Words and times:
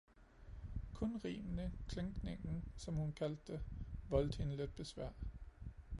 Kun 0.93 1.21
rimene, 1.25 1.71
klinkningen, 1.87 2.63
som 2.77 2.95
hun 2.95 3.11
kaldte 3.13 3.53
det, 3.53 3.61
voldte 4.09 4.37
hende 4.37 4.55
lidt 4.57 4.75
besvær 4.75 5.11